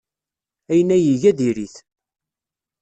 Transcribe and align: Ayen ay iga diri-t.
Ayen 0.71 0.93
ay 0.95 1.05
iga 1.13 1.31
diri-t. 1.37 1.75